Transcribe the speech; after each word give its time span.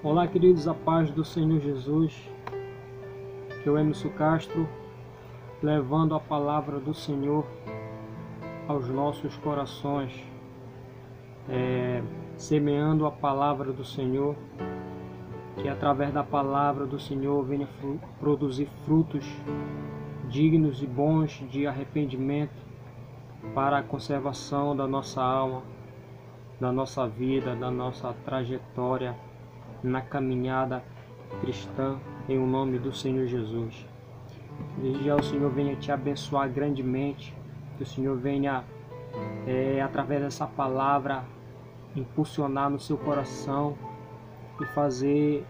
Olá, 0.00 0.28
queridos, 0.28 0.68
a 0.68 0.74
paz 0.74 1.10
do 1.10 1.24
Senhor 1.24 1.58
Jesus. 1.58 2.16
Eu, 3.66 3.76
Emerson 3.76 4.10
Castro, 4.10 4.68
levando 5.60 6.14
a 6.14 6.20
palavra 6.20 6.78
do 6.78 6.94
Senhor 6.94 7.44
aos 8.68 8.88
nossos 8.88 9.36
corações, 9.38 10.24
é, 11.48 12.00
semeando 12.36 13.06
a 13.06 13.10
palavra 13.10 13.72
do 13.72 13.84
Senhor, 13.84 14.36
que 15.60 15.68
através 15.68 16.14
da 16.14 16.22
palavra 16.22 16.86
do 16.86 17.00
Senhor 17.00 17.42
venha 17.42 17.68
produzir 18.20 18.68
frutos 18.84 19.26
dignos 20.28 20.80
e 20.80 20.86
bons 20.86 21.44
de 21.50 21.66
arrependimento 21.66 22.64
para 23.52 23.78
a 23.78 23.82
conservação 23.82 24.76
da 24.76 24.86
nossa 24.86 25.20
alma, 25.20 25.64
da 26.60 26.70
nossa 26.70 27.04
vida, 27.08 27.56
da 27.56 27.68
nossa 27.68 28.14
trajetória 28.24 29.16
na 29.82 30.00
caminhada 30.00 30.82
cristã, 31.40 31.98
em 32.28 32.38
o 32.38 32.46
nome 32.46 32.78
do 32.78 32.92
Senhor 32.92 33.26
Jesus. 33.26 33.86
Desde 34.78 35.04
já 35.04 35.16
o 35.16 35.22
Senhor 35.22 35.50
venha 35.50 35.76
te 35.76 35.92
abençoar 35.92 36.48
grandemente, 36.48 37.34
que 37.76 37.82
o 37.82 37.86
Senhor 37.86 38.16
venha, 38.16 38.64
é, 39.46 39.80
através 39.80 40.20
dessa 40.20 40.46
palavra, 40.46 41.24
impulsionar 41.94 42.70
no 42.70 42.78
seu 42.78 42.96
coração 42.96 43.76
e 44.60 44.66
fazer 44.66 45.44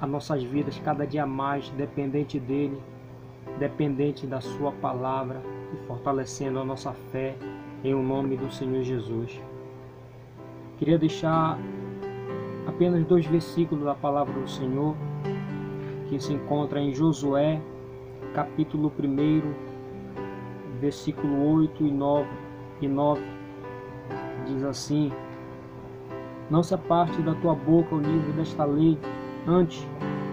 as 0.00 0.08
nossas 0.08 0.42
vidas 0.42 0.80
cada 0.84 1.06
dia 1.06 1.26
mais 1.26 1.68
dependente 1.70 2.38
dele, 2.38 2.80
dependente 3.58 4.26
da 4.26 4.40
sua 4.40 4.72
palavra 4.72 5.42
e 5.72 5.86
fortalecendo 5.86 6.58
a 6.58 6.64
nossa 6.64 6.92
fé 6.92 7.36
em 7.82 7.94
o 7.94 8.02
nome 8.02 8.36
do 8.36 8.50
Senhor 8.50 8.82
Jesus. 8.82 9.40
Queria 10.78 10.98
deixar 10.98 11.58
apenas 12.78 13.04
dois 13.06 13.26
versículos 13.26 13.84
da 13.84 13.94
palavra 13.96 14.32
do 14.32 14.48
Senhor 14.48 14.94
que 16.08 16.20
se 16.20 16.32
encontra 16.32 16.80
em 16.80 16.94
Josué, 16.94 17.60
capítulo 18.32 18.92
1, 18.96 20.78
versículo 20.78 21.44
8 21.56 21.84
e 21.84 21.90
9, 21.90 22.28
e 22.80 22.86
9. 22.86 23.20
Diz 24.46 24.62
assim: 24.62 25.10
Não 26.48 26.62
se 26.62 26.72
aparte 26.72 27.20
da 27.20 27.34
tua 27.34 27.52
boca 27.52 27.96
o 27.96 28.00
livro 28.00 28.32
desta 28.34 28.64
lei, 28.64 28.96
antes 29.44 29.84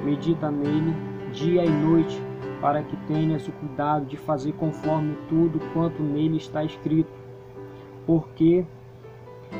medita 0.03 0.51
nele 0.51 0.93
dia 1.33 1.65
e 1.65 1.69
noite, 1.69 2.21
para 2.61 2.83
que 2.83 2.95
tenhas 3.07 3.47
o 3.47 3.51
cuidado 3.53 4.05
de 4.05 4.17
fazer 4.17 4.53
conforme 4.53 5.17
tudo 5.27 5.59
quanto 5.73 6.03
nele 6.03 6.37
está 6.37 6.63
escrito. 6.63 7.09
Porque 8.05 8.63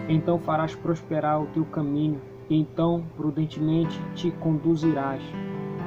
então 0.07 0.37
farás 0.37 0.75
prosperar 0.75 1.41
o 1.41 1.47
teu 1.47 1.65
caminho, 1.65 2.21
então 2.49 3.03
prudentemente 3.15 3.99
te 4.13 4.31
conduzirás. 4.31 5.21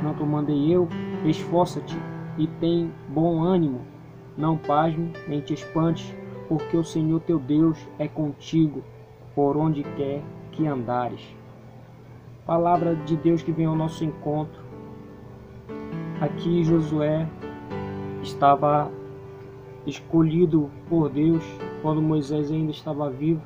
Não 0.03 0.15
te 0.15 0.23
mandei 0.23 0.73
eu, 0.73 0.89
esforça-te 1.25 1.97
e 2.37 2.47
tem 2.47 2.93
bom 3.09 3.43
ânimo. 3.43 3.81
Não 4.37 4.57
pasme 4.57 5.13
nem 5.27 5.41
te 5.41 5.55
espantes, 5.55 6.15
porque 6.49 6.77
o 6.77 6.85
Senhor 6.85 7.21
teu 7.21 7.39
Deus 7.39 7.79
é 7.99 8.07
contigo 8.07 8.83
por 9.35 9.57
onde 9.57 9.83
quer 9.83 10.23
que 10.53 10.67
andares. 10.67 11.23
Palavra 12.47 12.95
de 12.95 13.17
Deus 13.17 13.43
que 13.43 13.53
vem 13.53 13.67
ao 13.67 13.77
nosso 13.77 14.05
encontro. 14.05 14.63
Aqui 16.21 16.65
Josué 16.65 17.29
estava 18.23 18.91
escolhido 19.87 20.71
por 20.89 21.09
Deus 21.11 21.45
quando 21.83 22.03
Moisés 22.03 22.51
ainda 22.51 22.71
estava 22.71 23.11
vivo. 23.11 23.43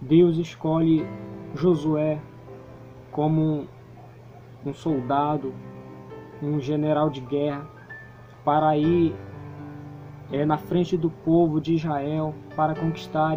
Deus 0.00 0.38
escolhe 0.38 1.04
Josué 1.54 2.20
como 3.10 3.66
um 4.64 4.72
soldado, 4.72 5.52
um 6.42 6.60
general 6.60 7.10
de 7.10 7.20
guerra, 7.20 7.66
para 8.44 8.76
ir 8.76 9.14
é, 10.32 10.44
na 10.44 10.56
frente 10.56 10.96
do 10.96 11.10
povo 11.10 11.60
de 11.60 11.74
Israel 11.74 12.34
para 12.54 12.74
conquistar 12.74 13.36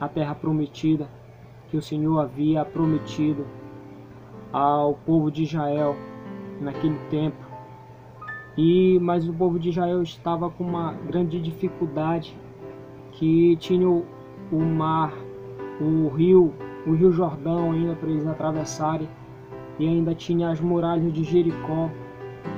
a 0.00 0.08
terra 0.08 0.34
prometida 0.34 1.08
que 1.70 1.76
o 1.76 1.82
Senhor 1.82 2.20
havia 2.20 2.64
prometido 2.64 3.46
ao 4.52 4.94
povo 4.94 5.30
de 5.30 5.44
Israel 5.44 5.96
naquele 6.60 6.98
tempo. 7.08 7.36
E 8.56 8.98
mas 9.00 9.26
o 9.26 9.32
povo 9.32 9.58
de 9.58 9.70
Israel 9.70 10.02
estava 10.02 10.50
com 10.50 10.64
uma 10.64 10.92
grande 10.92 11.40
dificuldade 11.40 12.36
que 13.12 13.56
tinha 13.56 13.88
o, 13.88 14.04
o 14.50 14.60
mar, 14.60 15.14
o 15.80 16.08
rio, 16.08 16.52
o 16.86 16.92
rio 16.92 17.12
Jordão 17.12 17.72
ainda 17.72 17.94
para 17.94 18.10
eles 18.10 18.26
atravessarem 18.26 19.08
e 19.78 19.86
ainda 19.86 20.14
tinha 20.14 20.50
as 20.50 20.60
muralhas 20.60 21.12
de 21.12 21.24
Jericó, 21.24 21.88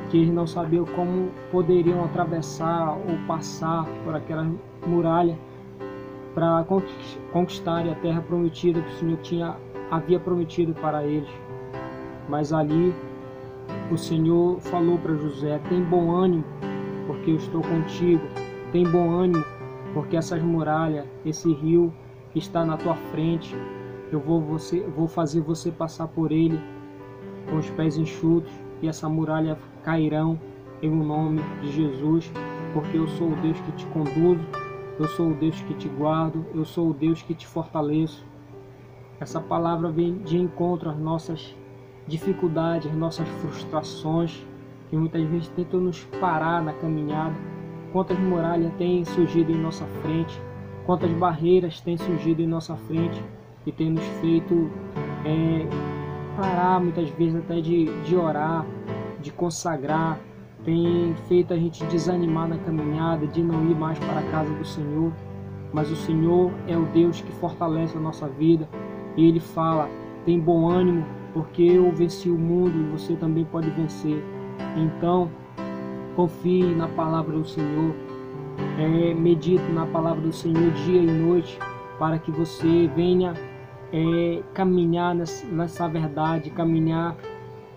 que 0.08 0.18
eles 0.18 0.32
não 0.32 0.46
sabiam 0.46 0.84
como 0.84 1.30
poderiam 1.50 2.04
atravessar 2.04 2.92
ou 2.92 3.16
passar 3.26 3.84
por 4.04 4.14
aquela 4.14 4.50
muralha 4.86 5.38
para 6.34 6.64
conquistar 7.32 7.88
a 7.88 7.94
terra 7.96 8.20
prometida 8.22 8.80
que 8.80 8.88
o 8.88 8.96
Senhor 8.96 9.18
tinha, 9.18 9.56
havia 9.90 10.18
prometido 10.18 10.74
para 10.74 11.04
eles. 11.04 11.30
Mas 12.28 12.52
ali 12.52 12.94
o 13.90 13.96
Senhor 13.96 14.58
falou 14.60 14.98
para 14.98 15.14
José: 15.14 15.60
tem 15.68 15.82
bom 15.82 16.10
ânimo, 16.10 16.44
porque 17.06 17.30
eu 17.30 17.36
estou 17.36 17.62
contigo. 17.62 18.22
Tem 18.72 18.84
bom 18.84 19.10
ânimo, 19.10 19.44
porque 19.92 20.16
essas 20.16 20.42
muralhas, 20.42 21.06
esse 21.24 21.52
rio 21.52 21.94
que 22.32 22.40
está 22.40 22.64
na 22.64 22.76
tua 22.76 22.96
frente, 23.12 23.54
eu 24.14 24.20
vou, 24.20 24.40
você, 24.40 24.80
vou 24.80 25.08
fazer 25.08 25.40
você 25.40 25.72
passar 25.72 26.06
por 26.06 26.30
ele 26.30 26.60
com 27.50 27.56
os 27.56 27.68
pés 27.70 27.96
enxutos, 27.96 28.52
e 28.80 28.88
essa 28.88 29.08
muralha 29.08 29.58
cairão 29.82 30.38
em 30.80 30.88
o 30.88 31.04
nome 31.04 31.42
de 31.60 31.72
Jesus, 31.72 32.32
porque 32.72 32.96
eu 32.96 33.08
sou 33.08 33.32
o 33.32 33.36
Deus 33.36 33.58
que 33.60 33.72
te 33.72 33.86
conduzo, 33.86 34.46
eu 34.98 35.08
sou 35.08 35.30
o 35.30 35.34
Deus 35.34 35.60
que 35.62 35.74
te 35.74 35.88
guardo, 35.88 36.46
eu 36.54 36.64
sou 36.64 36.90
o 36.90 36.94
Deus 36.94 37.22
que 37.22 37.34
te 37.34 37.46
fortaleço. 37.46 38.24
Essa 39.18 39.40
palavra 39.40 39.90
vem 39.90 40.18
de 40.18 40.38
encontro 40.38 40.90
às 40.90 40.98
nossas 40.98 41.54
dificuldades, 42.06 42.90
às 42.90 42.96
nossas 42.96 43.28
frustrações, 43.40 44.46
que 44.90 44.96
muitas 44.96 45.24
vezes 45.26 45.48
tentam 45.48 45.80
nos 45.80 46.04
parar 46.20 46.62
na 46.62 46.72
caminhada. 46.72 47.34
Quantas 47.92 48.18
muralhas 48.18 48.72
têm 48.74 49.04
surgido 49.04 49.50
em 49.50 49.60
nossa 49.60 49.86
frente, 50.02 50.40
quantas 50.86 51.10
barreiras 51.12 51.80
têm 51.80 51.96
surgido 51.96 52.42
em 52.42 52.46
nossa 52.46 52.76
frente 52.76 53.20
e 53.66 53.72
têm 53.72 53.90
nos 53.90 54.04
feito 54.20 54.70
é, 55.24 55.66
parar 56.36 56.80
muitas 56.80 57.08
vezes 57.10 57.36
até 57.36 57.60
de, 57.60 57.86
de 58.02 58.16
orar, 58.16 58.66
de 59.20 59.32
consagrar, 59.32 60.18
tem 60.64 61.14
feito 61.28 61.52
a 61.52 61.56
gente 61.56 61.84
desanimar 61.86 62.48
na 62.48 62.58
caminhada, 62.58 63.26
de 63.26 63.42
não 63.42 63.70
ir 63.70 63.74
mais 63.74 63.98
para 63.98 64.18
a 64.18 64.30
casa 64.30 64.52
do 64.54 64.64
Senhor. 64.64 65.12
Mas 65.72 65.90
o 65.90 65.96
Senhor 65.96 66.52
é 66.66 66.76
o 66.76 66.84
Deus 66.86 67.20
que 67.20 67.32
fortalece 67.32 67.96
a 67.96 68.00
nossa 68.00 68.28
vida 68.28 68.68
e 69.16 69.26
Ele 69.26 69.40
fala: 69.40 69.88
tem 70.24 70.40
bom 70.40 70.68
ânimo, 70.70 71.04
porque 71.32 71.62
eu 71.62 71.90
venci 71.92 72.30
o 72.30 72.38
mundo 72.38 72.78
e 72.78 72.90
você 72.92 73.14
também 73.16 73.44
pode 73.44 73.68
vencer. 73.70 74.22
Então, 74.76 75.30
confie 76.16 76.74
na 76.74 76.88
palavra 76.88 77.36
do 77.36 77.44
Senhor, 77.44 77.94
é, 78.78 79.14
medite 79.14 79.64
na 79.72 79.86
palavra 79.86 80.20
do 80.20 80.32
Senhor 80.32 80.70
dia 80.72 81.02
e 81.02 81.06
noite, 81.06 81.58
para 81.98 82.18
que 82.18 82.30
você 82.30 82.88
venha 82.94 83.34
é 83.96 84.42
caminhar 84.52 85.14
nessa 85.14 85.86
verdade, 85.86 86.50
caminhar 86.50 87.16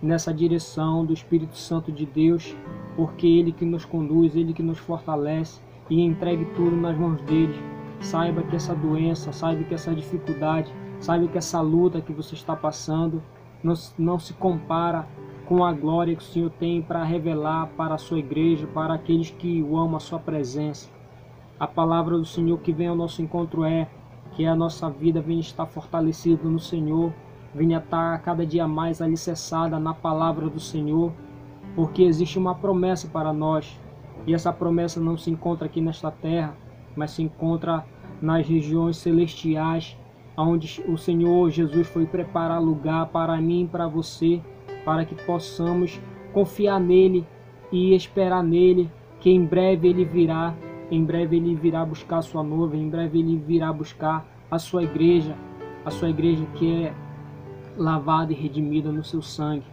nessa 0.02 0.34
direção 0.34 1.06
do 1.06 1.14
Espírito 1.14 1.56
Santo 1.56 1.92
de 1.92 2.08
Deus, 2.08 2.56
porque 2.96 3.28
Ele 3.28 3.52
que 3.52 3.64
nos 3.64 3.86
conduz, 3.86 4.36
Ele 4.36 4.52
que 4.52 4.64
nos 4.64 4.80
fortalece 4.80 5.62
e 5.88 6.02
entregue 6.02 6.46
tudo 6.56 6.76
nas 6.76 6.98
mãos 6.98 7.22
dele. 7.22 7.54
Saiba 8.00 8.42
que 8.42 8.56
essa 8.56 8.74
doença, 8.74 9.32
saiba 9.32 9.64
que 9.64 9.76
essa 9.76 9.94
dificuldade, 9.94 10.74
saiba 11.00 11.28
que 11.28 11.38
essa 11.38 11.62
luta 11.62 12.02
que 12.02 12.12
você 12.12 12.34
está 12.34 12.56
passando 12.56 13.22
não, 13.63 13.75
não 13.96 14.18
se 14.18 14.34
compara 14.34 15.08
com 15.46 15.63
a 15.63 15.72
glória 15.72 16.16
que 16.16 16.24
o 16.24 16.25
Senhor 16.25 16.50
tem 16.50 16.81
para 16.81 17.04
revelar 17.04 17.68
para 17.78 17.94
a 17.94 18.00
sua 18.00 18.18
igreja, 18.18 18.66
para 18.66 18.96
aqueles 18.96 19.30
que 19.30 19.62
o 19.62 19.78
amam 19.78 19.98
a 19.98 20.00
sua 20.00 20.18
presença. 20.18 20.90
A 21.60 21.68
palavra 21.68 22.18
do 22.18 22.25
Senhor 22.25 22.58
que 22.60 22.72
vem 22.72 22.88
ao 22.88 22.96
nosso 22.96 23.22
encontro 23.22 23.63
é 23.63 23.88
que 24.38 24.45
a 24.45 24.56
nossa 24.56 24.88
vida 24.88 25.19
venha 25.19 25.39
estar 25.39 25.66
fortalecida 25.66 26.48
no 26.48 26.60
Senhor, 26.60 27.12
venha 27.56 27.80
estar 27.80 28.22
cada 28.22 28.45
dia 28.45 28.68
mais 28.68 29.01
alicerçada 29.01 29.80
na 29.80 29.95
palavra 29.95 30.48
do 30.48 30.60
Senhor, 30.60 31.12
porque 31.75 32.04
existe 32.04 32.38
uma 32.38 32.54
promessa 32.54 33.07
para 33.07 33.34
nós, 33.34 33.81
e 34.28 34.36
essa 34.36 34.54
promessa 34.54 35.00
não 35.00 35.18
se 35.18 35.31
encontra 35.31 35.66
aqui 35.66 35.81
nesta 35.81 36.12
terra, 36.12 36.56
mas 36.95 37.12
se 37.12 37.24
encontra 37.24 37.84
nas 38.22 38.48
regiões 38.48 38.98
celestiais, 38.98 39.98
onde 40.38 40.84
o 40.88 41.00
Senhor 41.00 41.50
Jesus 41.50 41.88
foi 41.88 42.06
preparar 42.06 42.62
lugar 42.62 43.07
para 43.07 43.42
mim 43.42 43.63
e 43.63 43.68
para 43.68 43.88
você, 43.88 44.39
para 44.86 45.04
que 45.04 45.16
possamos 45.25 46.00
confiar 46.31 46.80
nele 46.80 47.25
e 47.72 47.95
esperar 47.95 48.44
nele, 48.44 48.92
que 49.19 49.31
em 49.31 49.44
breve 49.44 49.88
ele 49.88 50.06
virá 50.06 50.54
em 50.89 51.04
breve 51.04 51.38
ele 51.38 51.56
virá 51.56 51.86
buscar 51.86 52.18
a 52.18 52.22
sua 52.22 52.44
noiva, 52.44 52.78
em 52.78 52.89
breve 52.89 53.19
ele 53.19 53.38
virá 53.38 53.72
buscar 53.74 54.25
a 54.50 54.57
sua 54.57 54.84
igreja, 54.84 55.36
a 55.86 55.92
sua 55.92 56.10
igreja 56.10 56.45
que 56.56 56.84
é 56.84 56.94
lavada 57.78 58.31
e 58.31 58.36
redimida 58.36 58.92
no 58.92 59.04
seu 59.04 59.22
sangue. 59.22 59.66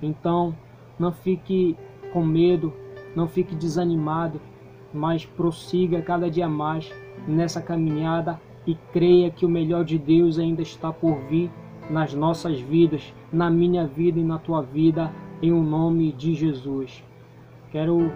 Então, 0.00 0.54
não 0.98 1.12
fique 1.12 1.76
com 2.12 2.24
medo, 2.24 2.72
não 3.14 3.26
fique 3.26 3.54
desanimado, 3.54 4.40
mas 4.92 5.24
prossiga 5.24 6.02
cada 6.02 6.30
dia 6.30 6.48
mais 6.48 6.92
nessa 7.26 7.60
caminhada 7.60 8.40
e 8.66 8.74
creia 8.92 9.30
que 9.30 9.44
o 9.44 9.48
melhor 9.48 9.84
de 9.84 9.98
Deus 9.98 10.38
ainda 10.38 10.62
está 10.62 10.92
por 10.92 11.18
vir 11.28 11.50
nas 11.90 12.14
nossas 12.14 12.60
vidas, 12.60 13.12
na 13.32 13.50
minha 13.50 13.86
vida 13.86 14.18
e 14.18 14.24
na 14.24 14.38
tua 14.38 14.62
vida, 14.62 15.12
em 15.42 15.52
o 15.52 15.56
um 15.56 15.64
nome 15.64 16.12
de 16.12 16.34
Jesus. 16.34 17.02
Quero 17.70 18.12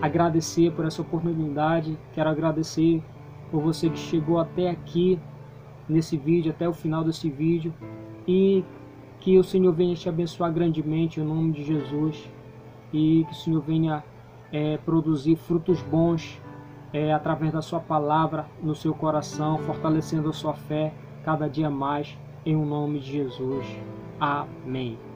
agradecer 0.00 0.72
por 0.72 0.84
essa 0.84 1.02
oportunidade, 1.02 1.98
quero 2.12 2.30
agradecer 2.30 3.02
por 3.50 3.62
você 3.62 3.90
que 3.90 3.98
chegou 3.98 4.38
até 4.38 4.70
aqui 4.70 5.18
nesse 5.88 6.16
vídeo, 6.16 6.50
até 6.50 6.68
o 6.68 6.72
final 6.72 7.02
desse 7.02 7.28
vídeo 7.28 7.74
e 8.26 8.64
que 9.18 9.38
o 9.38 9.44
Senhor 9.44 9.72
venha 9.72 9.94
te 9.94 10.08
abençoar 10.08 10.52
grandemente 10.52 11.20
em 11.20 11.24
nome 11.24 11.52
de 11.52 11.64
Jesus 11.64 12.30
e 12.92 13.24
que 13.28 13.32
o 13.32 13.36
Senhor 13.36 13.60
venha 13.60 14.02
é, 14.52 14.78
produzir 14.78 15.36
frutos 15.36 15.82
bons 15.82 16.40
é, 16.92 17.12
através 17.12 17.52
da 17.52 17.62
sua 17.62 17.80
palavra 17.80 18.46
no 18.62 18.74
seu 18.74 18.94
coração, 18.94 19.58
fortalecendo 19.58 20.28
a 20.28 20.32
sua 20.32 20.54
fé 20.54 20.92
cada 21.24 21.48
dia 21.48 21.70
mais 21.70 22.16
em 22.44 22.56
o 22.56 22.64
nome 22.64 23.00
de 23.00 23.12
Jesus. 23.12 23.66
Amém. 24.18 25.09